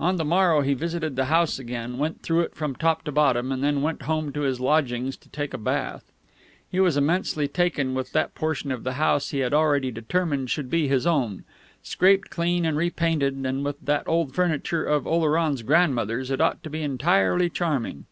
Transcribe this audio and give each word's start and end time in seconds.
On 0.00 0.16
the 0.16 0.24
morrow 0.24 0.62
he 0.62 0.74
visited 0.74 1.14
the 1.14 1.26
house 1.26 1.60
again, 1.60 1.96
went 1.96 2.22
through 2.22 2.40
it 2.40 2.56
from 2.56 2.74
top 2.74 3.04
to 3.04 3.12
bottom, 3.12 3.52
and 3.52 3.62
then 3.62 3.82
went 3.82 4.02
home 4.02 4.32
to 4.32 4.40
his 4.40 4.58
lodgings 4.58 5.16
to 5.18 5.28
take 5.28 5.54
a 5.54 5.58
bath. 5.58 6.02
He 6.68 6.80
was 6.80 6.96
immensely 6.96 7.46
taken 7.46 7.94
with 7.94 8.10
that 8.10 8.34
portion 8.34 8.72
of 8.72 8.82
the 8.82 8.94
house 8.94 9.30
he 9.30 9.38
had 9.38 9.54
already 9.54 9.92
determined 9.92 10.50
should 10.50 10.70
be 10.70 10.88
his 10.88 11.06
own. 11.06 11.44
Scraped 11.84 12.30
clean 12.30 12.64
and 12.66 12.76
repainted, 12.76 13.36
and 13.46 13.64
with 13.64 13.78
that 13.82 14.08
old 14.08 14.34
furniture 14.34 14.84
of 14.84 15.06
Oleron's 15.06 15.62
grandmother's, 15.62 16.32
it 16.32 16.40
ought 16.40 16.64
to 16.64 16.68
be 16.68 16.82
entirely 16.82 17.48
charming. 17.48 18.06